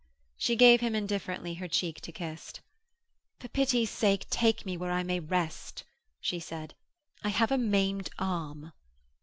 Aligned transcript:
She 0.35 0.55
gave 0.55 0.81
him 0.81 0.95
indifferently 0.95 1.53
her 1.53 1.67
cheek 1.67 2.01
to 2.01 2.11
kiss. 2.11 2.53
'For 3.39 3.47
pity's 3.49 3.91
sake 3.91 4.27
take 4.31 4.65
me 4.65 4.75
where 4.75 4.89
I 4.89 5.03
may 5.03 5.19
rest,' 5.19 5.83
she 6.19 6.39
said, 6.39 6.73
'I 7.23 7.29
have 7.29 7.51
a 7.51 7.57
maimed 7.59 8.09
arm.' 8.17 8.71